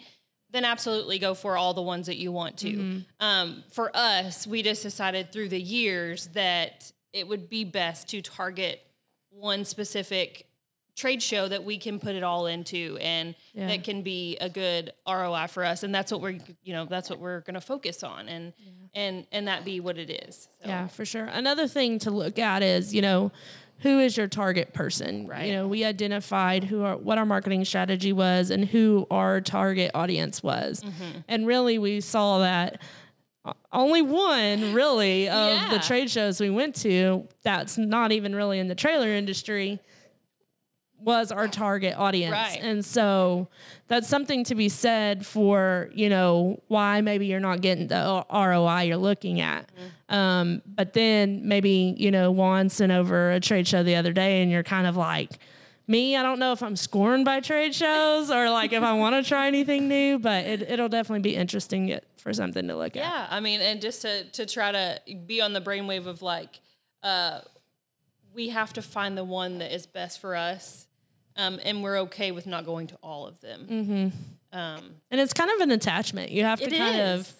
then 0.51 0.63
absolutely 0.63 1.17
go 1.17 1.33
for 1.33 1.57
all 1.57 1.73
the 1.73 1.81
ones 1.81 2.05
that 2.05 2.17
you 2.17 2.31
want 2.31 2.57
to. 2.57 3.01
Um, 3.19 3.63
for 3.71 3.89
us, 3.95 4.45
we 4.45 4.61
just 4.61 4.83
decided 4.83 5.31
through 5.31 5.49
the 5.49 5.59
years 5.59 6.27
that 6.33 6.91
it 7.13 7.27
would 7.27 7.49
be 7.49 7.63
best 7.63 8.09
to 8.09 8.21
target 8.21 8.79
one 9.31 9.65
specific 9.65 10.45
trade 10.97 11.21
show 11.21 11.47
that 11.47 11.63
we 11.63 11.77
can 11.77 11.99
put 11.99 12.15
it 12.15 12.23
all 12.23 12.47
into 12.47 12.97
and 12.99 13.35
Yeah. 13.53 13.67
that 13.67 13.83
can 13.83 14.01
be 14.01 14.35
a 14.41 14.49
good 14.49 14.91
ROI 15.07 15.47
for 15.47 15.63
us 15.63 15.83
and 15.83 15.93
that's 15.93 16.11
what 16.11 16.21
we're 16.21 16.39
you 16.63 16.73
know 16.73 16.85
that's 16.85 17.09
what 17.09 17.19
we're 17.19 17.41
going 17.41 17.53
to 17.53 17.61
focus 17.61 18.03
on 18.03 18.27
and 18.27 18.51
and 18.95 19.27
and 19.31 19.47
that 19.47 19.63
be 19.63 19.79
what 19.79 19.97
it 19.97 20.09
is. 20.09 20.49
So. 20.63 20.69
Yeah, 20.69 20.87
for 20.87 21.05
sure. 21.05 21.25
Another 21.25 21.67
thing 21.67 21.99
to 21.99 22.11
look 22.11 22.39
at 22.39 22.63
is, 22.63 22.95
you 22.95 23.01
know, 23.01 23.31
who 23.81 23.99
is 23.99 24.17
your 24.17 24.27
target 24.27 24.73
person? 24.73 25.27
Right. 25.27 25.45
You 25.45 25.53
know, 25.53 25.67
we 25.67 25.85
identified 25.85 26.63
who 26.63 26.81
our 26.81 26.97
what 26.97 27.19
our 27.19 27.25
marketing 27.25 27.63
strategy 27.63 28.11
was 28.11 28.49
and 28.49 28.65
who 28.65 29.05
our 29.11 29.39
target 29.39 29.91
audience 29.93 30.41
was. 30.41 30.81
Mm-hmm. 30.81 31.19
And 31.27 31.45
really 31.45 31.77
we 31.77 32.01
saw 32.01 32.39
that 32.39 32.81
only 33.71 34.01
one 34.01 34.73
really 34.73 35.29
of 35.29 35.69
the 35.69 35.79
trade 35.79 36.09
shows 36.09 36.41
we 36.41 36.49
went 36.49 36.75
to 36.75 37.27
that's 37.43 37.77
not 37.77 38.11
even 38.11 38.35
really 38.35 38.59
in 38.59 38.67
the 38.67 38.75
trailer 38.75 39.07
industry 39.09 39.79
was 40.99 41.31
our 41.31 41.47
target 41.47 41.95
audience. 41.97 42.31
Right. 42.31 42.59
And 42.61 42.83
so 42.83 43.47
that's 43.87 44.07
something 44.07 44.43
to 44.45 44.55
be 44.55 44.69
said 44.69 45.25
for, 45.25 45.89
you 45.93 46.09
know, 46.09 46.61
why 46.67 47.01
maybe 47.01 47.27
you're 47.27 47.39
not 47.39 47.61
getting 47.61 47.87
the 47.87 48.25
ROI 48.31 48.81
you're 48.81 48.97
looking 48.97 49.39
at. 49.41 49.69
Um, 50.09 50.61
but 50.65 50.93
then 50.93 51.47
maybe, 51.47 51.93
you 51.97 52.11
know, 52.11 52.31
Juan 52.31 52.69
sent 52.69 52.91
over 52.91 53.31
a 53.31 53.39
trade 53.39 53.67
show 53.67 53.83
the 53.83 53.95
other 53.95 54.13
day 54.13 54.41
and 54.41 54.51
you're 54.51 54.63
kind 54.63 54.87
of 54.87 54.97
like, 54.97 55.39
me, 55.87 56.17
I 56.17 56.23
don't 56.23 56.39
know 56.39 56.51
if 56.51 56.61
I'm 56.61 56.75
scorned 56.75 57.23
by 57.23 57.39
trade 57.39 57.73
shows 57.73 58.29
or 58.29 58.49
like 58.49 58.73
if 58.73 58.83
I 58.83 58.93
want 58.97 59.23
to 59.23 59.27
try 59.27 59.47
anything 59.47 59.87
new, 59.87 60.19
but 60.19 60.45
it, 60.45 60.61
it'll 60.63 60.89
definitely 60.89 61.21
be 61.21 61.35
interesting 61.35 61.97
for 62.17 62.33
something 62.33 62.67
to 62.67 62.75
look 62.75 62.95
at. 62.97 63.03
Yeah, 63.03 63.27
I 63.29 63.39
mean, 63.39 63.61
and 63.61 63.81
just 63.81 64.01
to 64.01 64.25
to 64.31 64.45
try 64.45 64.71
to 64.71 64.99
be 65.25 65.41
on 65.41 65.53
the 65.53 65.61
brainwave 65.61 66.05
of 66.05 66.21
like, 66.21 66.59
uh, 67.03 67.39
we 68.33 68.49
have 68.49 68.73
to 68.73 68.81
find 68.81 69.17
the 69.17 69.23
one 69.23 69.59
that 69.59 69.73
is 69.73 69.85
best 69.85 70.19
for 70.19 70.35
us, 70.35 70.86
um, 71.37 71.59
and 71.63 71.83
we're 71.83 71.99
okay 71.99 72.31
with 72.31 72.47
not 72.47 72.65
going 72.65 72.87
to 72.87 72.95
all 73.01 73.27
of 73.27 73.39
them. 73.41 73.67
Mm-hmm. 73.69 74.57
Um, 74.57 74.95
And 75.11 75.21
it's 75.21 75.33
kind 75.33 75.51
of 75.51 75.59
an 75.61 75.71
attachment. 75.71 76.31
You 76.31 76.43
have 76.43 76.59
to 76.59 76.69
kind 76.69 76.99
is. 76.99 77.29
of 77.29 77.33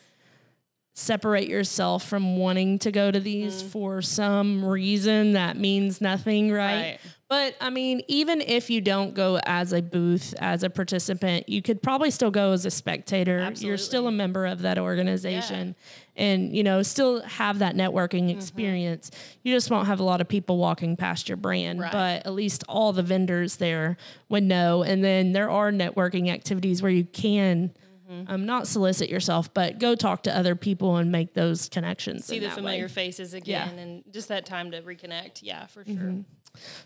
separate 0.99 1.47
yourself 1.47 2.07
from 2.07 2.37
wanting 2.37 2.79
to 2.79 2.91
go 2.91 3.11
to 3.11 3.19
these 3.19 3.61
for 3.61 4.01
some 4.01 4.65
reason 4.65 5.33
that 5.33 5.55
means 5.55 6.01
nothing, 6.01 6.51
right? 6.51 6.73
Right. 6.81 6.99
But 7.29 7.55
I 7.61 7.69
mean, 7.69 8.01
even 8.07 8.41
if 8.41 8.69
you 8.71 8.81
don't 8.81 9.13
go 9.13 9.37
as 9.45 9.73
a 9.73 9.81
booth, 9.81 10.33
as 10.39 10.63
a 10.63 10.71
participant, 10.71 11.47
you 11.49 11.61
could 11.61 11.83
probably 11.83 12.09
still 12.09 12.31
go 12.31 12.51
as 12.53 12.65
a 12.65 12.71
spectator. 12.71 13.51
You're 13.57 13.77
still 13.77 14.07
a 14.07 14.11
member 14.11 14.47
of 14.47 14.63
that 14.63 14.79
organization 14.79 15.75
and, 16.15 16.55
you 16.55 16.63
know, 16.63 16.81
still 16.81 17.21
have 17.23 17.59
that 17.59 17.75
networking 17.75 18.29
Mm-hmm. 18.29 18.37
experience. 18.39 19.11
You 19.43 19.53
just 19.53 19.69
won't 19.69 19.85
have 19.87 19.99
a 19.99 20.03
lot 20.03 20.19
of 20.21 20.27
people 20.27 20.57
walking 20.57 20.95
past 20.97 21.29
your 21.29 21.35
brand, 21.37 21.79
Right. 21.79 21.91
but 21.91 22.25
at 22.25 22.33
least 22.33 22.63
all 22.67 22.91
the 22.91 23.03
vendors 23.03 23.57
there 23.57 23.97
would 24.29 24.43
know. 24.43 24.81
And 24.81 25.03
then 25.03 25.33
there 25.33 25.49
are 25.51 25.71
networking 25.71 26.29
activities 26.29 26.81
where 26.81 26.91
you 26.91 27.03
can 27.03 27.71
Mm-hmm. 28.09 28.31
um, 28.31 28.45
not 28.45 28.67
solicit 28.67 29.09
yourself, 29.09 29.53
but 29.53 29.79
go 29.79 29.93
talk 29.93 30.23
to 30.23 30.35
other 30.35 30.55
people 30.55 30.95
and 30.95 31.11
make 31.11 31.33
those 31.33 31.67
connections. 31.67 32.25
see 32.25 32.39
the 32.39 32.49
familiar 32.49 32.85
way. 32.85 32.87
faces 32.87 33.33
again, 33.33 33.77
and 33.77 34.03
just 34.11 34.29
that 34.29 34.45
time 34.45 34.71
to 34.71 34.81
reconnect. 34.81 35.39
Yeah, 35.41 35.65
for 35.65 35.83
sure. 35.83 35.93
Mm-hmm. 35.93 36.21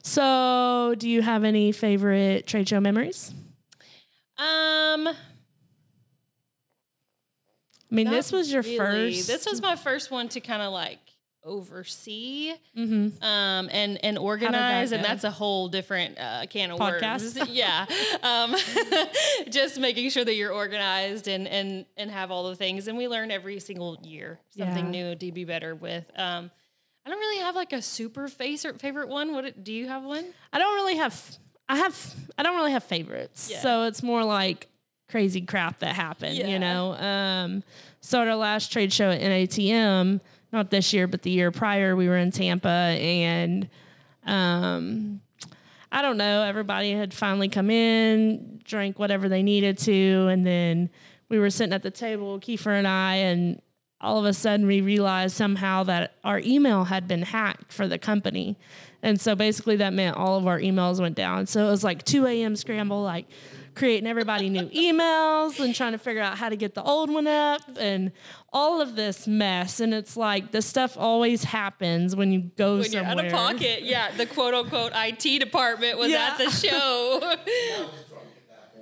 So, 0.01 0.96
do 0.98 1.08
you 1.08 1.22
have 1.22 1.44
any 1.44 1.72
favorite 1.72 2.48
trade 2.48 2.68
show 2.68 2.80
memories? 2.80 3.34
Um, 4.40 5.08
I 5.08 5.16
mean, 7.92 8.10
this 8.10 8.32
was 8.32 8.51
your 8.51 8.63
really. 8.63 9.13
first. 9.13 9.28
This 9.28 9.46
was 9.46 9.62
my 9.62 9.75
first 9.75 10.10
one 10.10 10.28
to 10.30 10.40
kind 10.40 10.63
of 10.63 10.74
like 10.74 11.00
oversee 11.44 12.54
Mhm. 12.78 13.22
um, 13.24 13.70
and 13.72 14.04
and 14.04 14.18
organize, 14.18 14.92
and 14.92 15.04
that's 15.04 15.24
a 15.24 15.32
whole 15.32 15.68
different 15.70 16.18
uh, 16.20 16.46
can 16.50 16.72
of 16.72 16.80
Podcast? 16.80 17.38
worms. 17.38 17.50
Yeah, 17.50 17.86
um, 18.24 18.56
just 19.50 19.80
making 19.80 20.10
sure 20.10 20.24
that 20.26 20.36
you're 20.36 20.54
organized 20.54 21.28
and 21.28 21.48
and 21.48 21.86
and 21.98 22.12
have 22.12 22.32
all 22.32 22.50
the 22.50 22.56
things, 22.56 22.88
and 22.88 22.98
we 22.98 23.08
learn 23.08 23.32
every 23.32 23.60
single 23.60 23.98
year 24.04 24.40
something 24.58 24.86
Yeah. 24.94 25.10
new 25.12 25.16
to 25.16 25.32
be 25.32 25.44
better 25.46 25.76
with. 25.76 26.06
Um, 26.16 26.52
I 27.06 27.10
don't 27.10 27.20
really 27.20 27.42
have 27.42 27.56
like 27.56 27.74
a 27.74 27.82
super 27.82 28.28
face 28.28 28.64
or 28.66 28.74
favorite 28.76 29.10
one. 29.10 29.34
What 29.34 29.64
do 29.64 29.74
you 29.74 29.88
have 29.88 30.04
one? 30.04 30.26
I 30.54 30.60
don't 30.60 30.76
really 30.76 30.98
have. 30.98 31.38
I 31.68 31.78
have. 31.78 32.16
I 32.38 32.44
don't 32.44 32.56
really 32.56 32.72
have 32.74 32.84
favorites. 32.84 33.50
Yeah. 33.52 33.60
So 33.62 33.84
it's 33.84 34.04
more 34.04 34.24
like 34.24 34.68
crazy 35.10 35.42
crap 35.42 35.80
that 35.80 35.96
happened. 35.96 36.38
Yeah. 36.38 36.48
You 36.48 36.60
know. 36.60 36.94
Um, 36.94 37.64
so 38.02 38.22
at 38.22 38.28
our 38.28 38.36
last 38.36 38.72
trade 38.72 38.92
show 38.94 39.10
at 39.10 39.20
NATM, 39.22 40.22
not 40.51 40.70
this 40.70 40.93
year, 40.93 41.08
but 41.08 41.22
the 41.22 41.31
year 41.31 41.51
prior, 41.51 41.96
we 41.96 42.08
were 42.08 42.17
in 42.17 42.31
Tampa, 42.31 42.67
and 42.67 43.70
um, 44.25 45.22
I 45.91 46.01
don't 46.01 46.17
know. 46.17 46.43
Everybody 46.43 46.91
had 46.91 47.13
finally 47.13 47.50
come 47.50 47.70
in, 47.70 48.62
drank 48.63 49.00
whatever 49.00 49.29
they 49.29 49.43
needed 49.43 49.77
to, 49.79 50.27
and 50.27 50.46
then 50.46 50.89
we 51.29 51.39
were 51.39 51.50
sitting 51.50 51.74
at 51.74 51.84
the 51.84 51.91
table, 51.91 52.39
Kiefer 52.39 52.77
and 52.77 52.88
I, 52.88 53.15
and 53.15 53.62
all 54.01 54.17
of 54.17 54.25
a 54.25 54.34
sudden 54.34 54.65
we 54.65 54.81
realized 54.81 55.36
somehow 55.36 55.84
that 55.84 56.15
our 56.24 56.39
email 56.39 56.86
had 56.86 57.08
been 57.08 57.22
hacked 57.22 57.72
for 57.72 57.88
the 57.88 57.98
company. 57.98 58.58
And 59.03 59.20
so 59.20 59.36
basically 59.36 59.75
that 59.77 59.93
meant 59.93 60.17
all 60.17 60.38
of 60.38 60.48
our 60.48 60.60
emails 60.60 61.00
went 61.00 61.15
down. 61.15 61.46
So 61.46 61.67
it 61.67 61.70
was 61.70 61.84
like 61.84 62.03
2 62.03 62.25
a.m. 62.25 62.55
scramble, 62.55 63.01
like 63.01 63.27
creating 63.75 64.08
everybody 64.08 64.50
new 64.50 64.68
emails 64.70 65.60
and 65.60 65.74
trying 65.74 65.94
to 65.94 65.98
figure 65.98 66.22
out 66.22 66.38
how 66.38 66.50
to 66.50 66.56
get 66.56 66.74
the 66.75 66.84
old 66.84 67.10
one 67.10 67.28
up 67.28 67.62
and 67.80 68.12
all 68.51 68.82
of 68.82 68.96
this 68.96 69.28
mess. 69.28 69.80
And 69.80 69.94
it's 69.94 70.18
like 70.18 70.51
this 70.51 70.66
stuff 70.66 70.98
always 70.98 71.44
happens 71.44 72.16
when 72.16 72.32
you 72.32 72.42
go 72.58 72.75
when 72.78 72.84
somewhere. 72.86 73.13
you're 73.13 73.20
out 73.20 73.25
of 73.25 73.32
pocket. 73.56 73.84
Yeah, 73.84 74.12
the 74.16 74.25
quote 74.25 74.54
unquote 74.54 74.92
IT 74.96 75.40
department 75.40 75.98
was 75.98 76.12
Yeah. 76.12 76.32
at 76.32 76.38
the 76.38 76.50
show. 76.50 77.36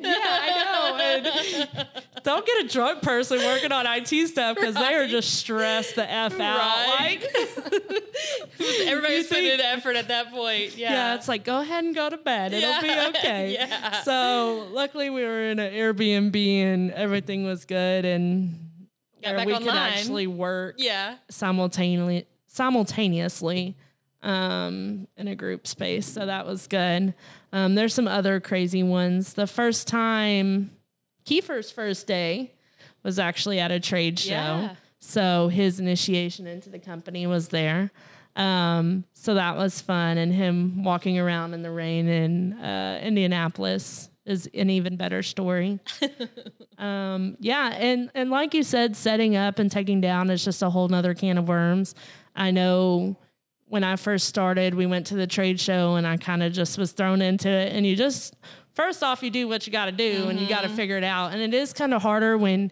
Yeah, 0.02 0.16
I 0.18 0.64
know. 0.64 0.98
And 0.98 1.88
don't 2.24 2.46
get 2.46 2.66
a 2.66 2.68
drunk 2.68 3.02
person 3.02 3.40
working 3.40 3.72
on 3.72 3.86
IT 3.88 4.28
stuff 4.28 4.56
because 4.56 4.76
they 4.76 4.94
are 4.96 5.08
just 5.08 5.34
stressed 5.36 5.96
the 5.96 6.10
f 6.10 6.40
out. 6.40 6.60
Right. 6.60 7.22
Like, 7.22 8.04
Everybody's 8.82 9.28
putting 9.28 9.46
in 9.46 9.62
effort 9.62 9.96
at 9.96 10.08
that 10.10 10.32
point. 10.32 10.78
Yeah. 10.78 10.92
yeah, 10.92 11.16
it's 11.16 11.28
like 11.28 11.44
go 11.44 11.62
ahead 11.62 11.84
and 11.84 11.96
go 11.96 12.10
to 12.10 12.18
bed. 12.18 12.54
It'll 12.54 12.82
be 12.82 12.90
okay. 13.18 13.54
yeah. 13.54 14.02
So 14.02 14.68
luckily 14.72 15.10
we 15.10 15.24
were 15.24 15.44
in 15.44 15.60
an 15.60 15.74
Airbnb 15.74 16.36
and 16.36 16.92
everything 16.92 17.46
was 17.46 17.66
good 17.66 18.06
and 18.06 18.70
Got 19.24 19.36
where 19.36 19.38
back 19.38 19.48
we 19.48 19.66
could 19.66 19.76
actually 19.76 20.28
work 20.28 20.76
yeah. 20.78 21.16
simultaneously 21.30 22.26
simultaneously 22.48 23.78
um, 24.22 25.08
in 25.18 25.28
a 25.28 25.36
group 25.36 25.68
space. 25.68 26.06
So 26.06 26.26
that 26.26 26.46
was 26.46 26.68
good. 26.68 27.14
Um, 27.54 27.76
there's 27.76 27.94
some 27.94 28.08
other 28.08 28.40
crazy 28.40 28.84
ones. 28.84 29.34
The 29.34 29.48
first 29.48 29.88
time, 29.88 30.72
Kiefer's 31.30 31.70
first 31.70 32.08
day 32.08 32.54
was 33.04 33.20
actually 33.20 33.60
at 33.60 33.72
a 33.72 33.80
trade 33.80 34.18
show. 34.18 34.32
Yeah. 34.32 34.76
So 35.00 35.48
his 35.48 35.80
initiation 35.80 36.48
into 36.48 36.70
the 36.70 36.80
company 36.80 37.28
was 37.28 37.50
there. 37.50 37.92
Um, 38.36 39.06
so 39.14 39.36
that 39.36 39.56
was 39.56 39.80
fun. 39.80 40.18
And 40.18 40.34
him 40.34 40.84
walking 40.84 41.20
around 41.20 41.54
in 41.54 41.62
the 41.62 41.70
rain 41.70 42.08
in 42.08 42.54
uh, 42.54 43.00
Indianapolis 43.04 44.10
is 44.26 44.50
an 44.56 44.72
even 44.72 44.96
better 44.96 45.22
story. 45.22 45.80
um, 46.80 47.38
yeah. 47.40 47.76
And, 47.76 48.10
and 48.16 48.32
like 48.32 48.56
you 48.56 48.64
said, 48.64 48.96
setting 48.96 49.36
up 49.36 49.60
and 49.60 49.72
taking 49.72 50.02
down 50.02 50.32
is 50.32 50.44
just 50.44 50.64
a 50.64 50.70
whole 50.72 50.88
nother 50.88 51.14
can 51.14 51.38
of 51.38 51.48
worms. 51.48 51.94
I 52.36 52.50
know 52.50 53.18
when 53.68 53.84
I 53.84 53.98
first 53.98 54.28
started, 54.28 54.74
we 54.74 54.88
went 54.88 55.08
to 55.08 55.16
the 55.16 55.28
trade 55.28 55.60
show 55.60 55.96
and 55.96 56.08
I 56.08 56.18
kind 56.18 56.42
of 56.42 56.54
just 56.54 56.78
was 56.78 56.92
thrown 56.92 57.22
into 57.22 57.50
it. 57.50 57.72
And 57.74 57.86
you 57.86 57.96
just, 57.96 58.36
first 58.80 59.04
off, 59.04 59.22
you 59.22 59.30
do 59.30 59.48
what 59.48 59.68
you 59.68 59.74
got 59.74 59.86
to 59.86 59.92
do 59.92 60.30
and 60.30 60.40
you 60.40 60.48
got 60.48 60.60
Mm-hmm. 60.64 60.70
to 60.72 60.76
figure 60.76 60.98
it 60.98 61.04
out. 61.04 61.34
And 61.34 61.42
it 61.42 61.54
is 61.54 61.74
kind 61.74 61.94
of 61.94 62.02
harder 62.02 62.38
when 62.38 62.72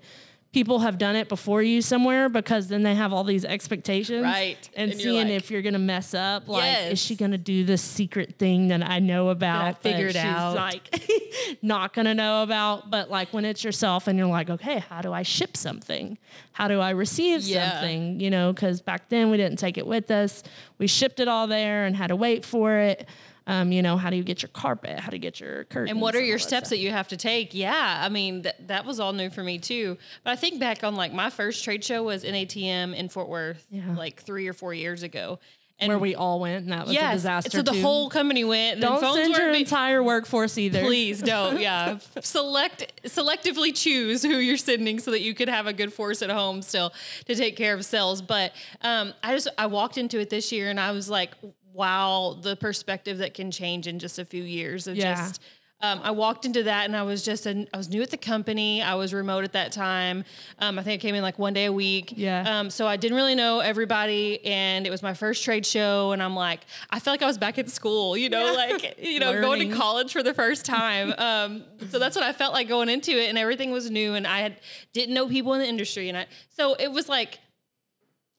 people 0.54 0.80
have 0.80 0.98
done 0.98 1.16
it 1.18 1.28
before 1.28 1.62
you 1.62 1.82
somewhere 1.82 2.30
because 2.30 2.70
then 2.70 2.82
they 2.82 2.96
have 2.96 3.12
all 3.12 3.24
these 3.26 3.44
expectations. 3.44 4.24
Right. 4.24 4.58
And, 4.76 4.92
And 4.92 5.00
you're 5.02 5.12
seeing 5.14 5.28
like- 5.28 5.36
if 5.36 5.52
you're 5.52 5.62
going 5.62 5.74
to 5.74 5.80
mess 5.80 6.14
up. 6.14 6.48
Like, 6.48 6.92
is 6.94 7.00
she 7.00 7.16
going 7.16 7.32
to 7.32 7.38
do 7.38 7.66
this 7.66 7.82
secret 7.82 8.36
thing 8.40 8.70
that 8.70 8.82
I 8.82 9.00
know 9.00 9.28
about? 9.30 9.82
figure 9.82 10.08
but 10.08 10.16
it 10.16 10.20
she's, 10.20 10.24
out? 10.24 10.56
Like, 10.56 11.04
not 11.62 11.94
going 11.94 12.06
to 12.06 12.14
know 12.14 12.42
about. 12.44 12.90
But 12.90 13.10
like 13.10 13.34
when 13.34 13.44
it's 13.44 13.64
yourself 13.64 14.08
and 14.08 14.18
you're 14.18 14.28
like, 14.28 14.50
okay, 14.50 14.80
how 14.80 15.02
do 15.02 15.12
I 15.12 15.24
ship 15.24 15.58
something? 15.58 16.18
How 16.54 16.68
do 16.70 16.80
I 16.80 16.92
receive 16.92 17.42
Yeah. 17.42 17.72
something? 17.74 18.20
You 18.22 18.30
know, 18.30 18.54
because 18.54 18.80
back 18.82 19.10
then 19.10 19.30
we 19.30 19.36
didn't 19.38 19.60
take 19.60 19.78
it 19.78 19.86
with 19.86 20.10
us. 20.10 20.44
We 20.78 20.88
shipped 20.88 21.20
it 21.20 21.28
all 21.28 21.48
there 21.48 21.86
and 21.86 21.96
had 21.96 22.08
to 22.08 22.16
wait 22.16 22.46
for 22.46 22.78
it. 22.78 23.08
Um, 23.48 23.72
you 23.72 23.82
know, 23.82 23.96
how 23.98 24.10
do 24.10 24.18
you 24.18 24.24
get 24.24 24.42
your 24.42 24.50
carpet? 24.50 25.00
How 25.00 25.10
to 25.10 25.18
get 25.18 25.40
your 25.40 25.64
curtains? 25.64 25.92
And 25.92 26.02
what 26.02 26.16
are 26.16 26.22
your 26.22 26.38
that 26.38 26.44
steps 26.44 26.68
stuff. 26.68 26.70
that 26.72 26.80
you 26.80 26.92
have 26.92 27.08
to 27.08 27.18
take? 27.18 27.54
Yeah, 27.54 28.02
I 28.04 28.10
mean 28.10 28.44
th- 28.44 28.56
that 28.68 28.86
was 28.86 29.00
all 29.00 29.14
new 29.14 29.30
for 29.30 29.42
me 29.42 29.58
too. 29.58 29.98
But 30.24 30.32
I 30.32 30.36
think 30.36 30.60
back 30.60 30.84
on 30.84 30.96
like 30.96 31.14
my 31.14 31.30
first 31.30 31.64
trade 31.64 31.84
show 31.84 32.04
was 32.04 32.24
NATM 32.26 32.94
in 32.94 33.08
Fort 33.10 33.30
Worth, 33.30 33.66
Yeah. 33.72 33.96
like 33.96 34.22
three 34.22 34.48
or 34.48 34.54
four 34.54 34.74
years 34.74 35.02
ago. 35.02 35.40
And 35.80 35.90
where 35.90 36.00
we 36.00 36.16
all 36.16 36.40
went, 36.40 36.64
and 36.64 36.74
that 36.74 36.88
was 36.88 36.96
a 36.98 37.12
disaster. 37.12 37.52
so 37.52 37.62
the 37.62 37.72
too. 37.72 37.82
whole 37.84 38.10
company 38.10 38.44
went. 38.44 38.74
And 38.74 38.82
don't 38.82 39.00
phones 39.00 39.18
send 39.18 39.36
your 39.36 39.46
weren't 39.50 39.58
entire 39.60 40.02
workforce 40.02 40.58
either. 40.58 40.82
Please 40.82 41.22
don't. 41.22 41.60
Yeah, 41.62 42.00
select 42.20 43.02
selectively 43.04 43.74
choose 43.80 44.24
who 44.24 44.38
you're 44.38 44.58
sending 44.58 44.98
so 45.00 45.12
that 45.12 45.22
you 45.22 45.34
could 45.36 45.50
have 45.50 45.68
a 45.68 45.74
good 45.74 45.94
force 45.94 46.22
at 46.24 46.32
home 46.32 46.64
still 46.64 46.92
to 47.28 47.36
take 47.36 47.56
care 47.56 47.76
of 47.76 47.86
sales. 47.86 48.22
But 48.24 48.54
um, 48.82 49.14
I 49.24 49.34
just 49.36 49.50
I 49.58 49.68
walked 49.68 50.00
into 50.00 50.20
it 50.20 50.32
this 50.32 50.52
year 50.52 50.70
and 50.72 50.80
I 50.80 50.92
was 50.92 51.10
like, 51.12 51.36
wow, 51.78 52.38
the 52.42 52.56
perspective 52.56 53.20
that 53.20 53.34
can 53.36 53.52
change 53.52 53.86
in 53.88 54.00
just 54.00 54.18
a 54.18 54.26
few 54.26 54.44
years 54.44 54.88
of 54.88 54.96
Yeah. 54.98 55.16
just. 55.16 55.42
Um, 55.80 56.00
I 56.04 56.10
walked 56.10 56.44
into 56.44 56.64
that 56.64 56.86
and 56.86 56.96
I 56.98 57.04
was 57.04 57.22
just 57.22 57.46
an, 57.46 57.68
I 57.72 57.78
was 57.78 57.88
new 57.88 58.02
at 58.02 58.10
the 58.10 58.18
company. 58.18 58.82
I 58.82 58.96
was 58.96 59.14
remote 59.14 59.44
at 59.44 59.54
that 59.54 59.72
time. 59.72 60.26
Um, 60.58 60.80
I 60.80 60.82
think 60.82 61.00
I 61.00 61.02
came 61.06 61.14
in 61.14 61.22
like 61.22 61.38
one 61.38 61.54
day 61.54 61.66
a 61.66 61.72
week. 61.72 62.14
Yeah. 62.16 62.42
Um, 62.62 62.72
so 62.72 62.88
I 62.88 62.98
didn't 62.98 63.16
really 63.16 63.36
know 63.36 63.60
everybody, 63.60 64.44
and 64.44 64.88
it 64.88 64.90
was 64.90 65.04
my 65.04 65.14
first 65.14 65.44
trade 65.44 65.68
show. 65.68 66.14
And 66.14 66.24
I'm 66.24 66.36
like, 66.36 66.62
I 66.90 67.00
felt 67.00 67.14
like 67.14 67.22
I 67.22 67.28
was 67.28 67.38
back 67.38 67.60
at 67.60 67.70
school. 67.70 68.18
You 68.18 68.30
know, 68.30 68.54
like 68.56 68.98
you 69.00 69.20
know, 69.20 69.40
going 69.40 69.70
to 69.70 69.76
college 69.76 70.12
for 70.12 70.24
the 70.24 70.34
first 70.34 70.66
time. 70.80 71.14
Um, 71.16 71.64
so 71.92 72.00
that's 72.00 72.16
what 72.16 72.26
I 72.26 72.34
felt 72.34 72.54
like 72.54 72.68
going 72.68 72.90
into 72.90 73.12
it, 73.12 73.30
and 73.30 73.38
everything 73.38 73.70
was 73.70 73.92
new, 73.92 74.16
and 74.16 74.26
I 74.26 74.40
had, 74.40 74.56
didn't 74.94 75.14
know 75.14 75.28
people 75.28 75.54
in 75.54 75.60
the 75.60 75.68
industry, 75.68 76.10
and 76.10 76.18
I 76.18 76.26
so 76.50 76.74
it 76.74 76.92
was 76.92 77.08
like 77.08 77.38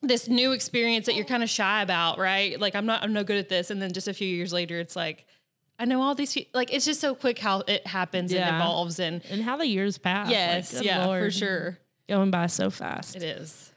this 0.02 0.28
new 0.28 0.52
experience 0.52 1.06
that 1.06 1.14
you're 1.16 1.24
kind 1.24 1.42
of 1.42 1.50
shy 1.50 1.82
about, 1.82 2.18
right? 2.18 2.58
Like 2.60 2.74
I'm 2.74 2.86
not, 2.86 3.02
I'm 3.02 3.12
no 3.12 3.24
good 3.24 3.38
at 3.38 3.48
this, 3.48 3.70
and 3.70 3.80
then 3.82 3.92
just 3.92 4.08
a 4.08 4.14
few 4.14 4.28
years 4.28 4.52
later, 4.52 4.78
it's 4.78 4.94
like 4.96 5.26
I 5.78 5.84
know 5.84 6.00
all 6.02 6.14
these. 6.14 6.34
pe- 6.34 6.46
Like 6.54 6.72
it's 6.72 6.84
just 6.84 7.00
so 7.00 7.14
quick 7.14 7.38
how 7.38 7.60
it 7.66 7.86
happens 7.86 8.32
and 8.32 8.42
evolves, 8.56 8.98
and 9.00 9.22
and 9.30 9.42
how 9.42 9.56
the 9.56 9.66
years 9.66 9.98
pass. 9.98 10.30
yes, 10.30 10.72
good 10.72 10.84
yeah, 10.84 11.04
for 11.06 11.30
sure, 11.30 11.78
going 12.08 12.30
by 12.30 12.46
so 12.46 12.70
fast. 12.70 13.16
it 13.16 13.22
is. 13.22 13.72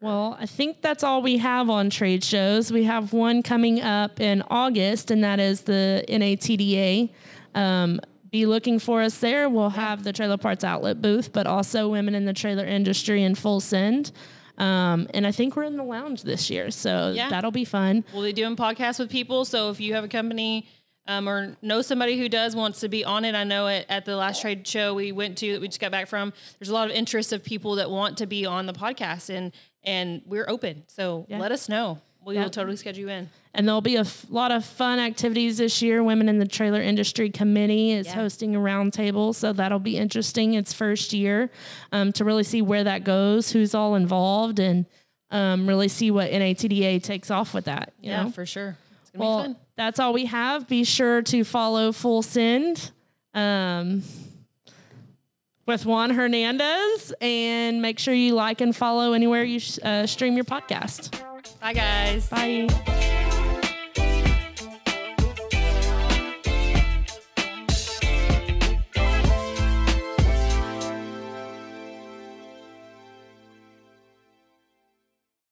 Well, 0.00 0.36
I 0.38 0.44
think 0.46 0.82
that's 0.82 1.02
all 1.02 1.22
we 1.22 1.38
have 1.38 1.70
on 1.70 1.88
trade 1.88 2.22
shows. 2.22 2.70
We 2.70 2.84
have 2.84 3.14
one 3.14 3.42
coming 3.42 3.80
up 3.80 4.20
in 4.20 4.42
August, 4.50 5.10
and 5.10 5.24
that 5.24 5.40
is 5.40 5.62
the 5.62 6.04
NATDA. 6.08 7.10
Um, 7.54 8.00
be 8.30 8.44
looking 8.44 8.78
for 8.78 9.00
us 9.00 9.18
there. 9.18 9.48
We'll 9.48 9.70
have 9.70 10.04
the 10.04 10.12
Trailer 10.12 10.36
Parts 10.36 10.64
Outlet 10.64 11.00
booth, 11.00 11.32
but 11.32 11.46
also 11.46 11.88
women 11.88 12.14
in 12.14 12.26
the 12.26 12.34
trailer 12.34 12.66
industry 12.66 13.22
in 13.22 13.34
full 13.34 13.60
send. 13.60 14.12
Um, 14.58 15.06
and 15.14 15.26
I 15.26 15.32
think 15.32 15.54
we're 15.56 15.64
in 15.64 15.76
the 15.76 15.82
lounge 15.84 16.22
this 16.22 16.48
year, 16.50 16.70
so 16.70 17.12
Yeah. 17.14 17.28
that'll 17.28 17.50
be 17.50 17.64
fun. 17.64 18.04
We'll 18.12 18.22
be 18.24 18.32
doing 18.32 18.56
podcasts 18.56 18.98
with 18.98 19.10
people. 19.10 19.44
So 19.44 19.70
if 19.70 19.80
you 19.80 19.94
have 19.94 20.04
a 20.04 20.08
company 20.08 20.66
um, 21.08 21.28
or 21.28 21.56
know 21.62 21.82
somebody 21.82 22.18
who 22.18 22.28
does 22.28 22.56
wants 22.56 22.80
to 22.80 22.88
be 22.88 23.04
on 23.04 23.24
it, 23.24 23.34
I 23.34 23.44
know 23.44 23.68
at, 23.68 23.86
at 23.88 24.04
the 24.06 24.16
last 24.16 24.40
trade 24.40 24.66
show 24.66 24.92
we 24.94 25.12
went 25.12 25.38
to 25.38 25.52
that 25.52 25.60
we 25.60 25.68
just 25.68 25.78
got 25.80 25.92
back 25.92 26.08
from, 26.08 26.32
there's 26.58 26.68
a 26.68 26.74
lot 26.74 26.90
of 26.90 26.96
interest 26.96 27.32
of 27.32 27.44
people 27.44 27.76
that 27.76 27.90
want 27.90 28.18
to 28.18 28.26
be 28.26 28.44
on 28.46 28.66
the 28.66 28.72
podcast, 28.72 29.30
and 29.32 29.52
and 29.84 30.22
we're 30.26 30.46
open. 30.48 30.82
So 30.88 31.26
Yeah. 31.28 31.38
let 31.38 31.52
us 31.52 31.68
know. 31.68 32.00
We 32.26 32.34
Yeah. 32.34 32.42
will 32.42 32.50
totally 32.50 32.76
schedule 32.76 33.02
you 33.02 33.08
in. 33.08 33.30
And 33.54 33.66
there'll 33.68 33.80
be 33.80 33.94
a 33.96 34.00
f- 34.00 34.26
lot 34.28 34.50
of 34.50 34.64
fun 34.64 34.98
activities 34.98 35.58
this 35.58 35.80
year. 35.80 36.02
Women 36.02 36.28
in 36.28 36.38
the 36.40 36.46
Trailer 36.46 36.82
Industry 36.82 37.30
Committee 37.30 37.92
is 37.92 38.06
Yeah. 38.08 38.14
hosting 38.16 38.56
a 38.56 38.58
roundtable, 38.58 39.32
so 39.34 39.52
that'll 39.52 39.78
be 39.78 39.96
interesting. 39.96 40.54
It's 40.54 40.72
first 40.72 41.12
year 41.12 41.50
um, 41.92 42.12
to 42.14 42.24
really 42.24 42.42
see 42.42 42.60
where 42.62 42.82
that 42.84 43.04
goes, 43.04 43.52
who's 43.52 43.74
all 43.74 43.94
involved, 43.94 44.58
and 44.58 44.86
um, 45.30 45.66
really 45.68 45.88
see 45.88 46.10
what 46.10 46.30
NATDA 46.32 47.00
takes 47.02 47.30
off 47.30 47.54
with 47.54 47.64
that. 47.66 47.92
You 48.02 48.10
Yeah, 48.10 48.24
know? 48.24 48.30
for 48.30 48.44
sure. 48.44 48.76
It's 49.02 49.10
gonna 49.12 49.24
Well, 49.24 49.38
be 49.38 49.44
fun. 49.44 49.56
that's 49.76 49.98
all 50.00 50.12
we 50.12 50.24
have. 50.26 50.66
Be 50.68 50.82
sure 50.84 51.22
to 51.22 51.44
follow 51.44 51.92
Full 51.92 52.22
Send 52.22 52.90
um, 53.34 54.02
with 55.66 55.84
Juan 55.86 56.10
Hernandez, 56.10 57.12
and 57.20 57.80
make 57.82 57.98
sure 58.00 58.14
you 58.14 58.34
like 58.34 58.60
and 58.60 58.74
follow 58.74 59.12
anywhere 59.12 59.44
you 59.44 59.58
sh- 59.60 59.78
uh, 59.82 60.06
stream 60.06 60.34
your 60.34 60.44
podcast. 60.44 61.20
Bye, 61.60 61.72
guys. 61.72 62.28
Bye. 62.28 63.12